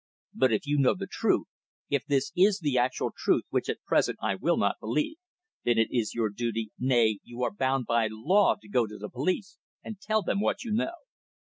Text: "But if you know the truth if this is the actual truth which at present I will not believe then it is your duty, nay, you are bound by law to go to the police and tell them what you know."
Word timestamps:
"But 0.33 0.51
if 0.51 0.65
you 0.65 0.79
know 0.79 0.95
the 0.95 1.05
truth 1.05 1.45
if 1.87 2.07
this 2.07 2.31
is 2.35 2.57
the 2.57 2.75
actual 2.75 3.13
truth 3.15 3.43
which 3.51 3.69
at 3.69 3.83
present 3.83 4.17
I 4.19 4.33
will 4.33 4.57
not 4.57 4.77
believe 4.79 5.17
then 5.63 5.77
it 5.77 5.89
is 5.91 6.15
your 6.15 6.29
duty, 6.31 6.71
nay, 6.79 7.19
you 7.23 7.43
are 7.43 7.53
bound 7.53 7.85
by 7.85 8.07
law 8.09 8.55
to 8.59 8.67
go 8.67 8.87
to 8.87 8.97
the 8.97 9.09
police 9.11 9.59
and 9.83 10.01
tell 10.01 10.23
them 10.23 10.39
what 10.39 10.63
you 10.63 10.71
know." 10.71 10.95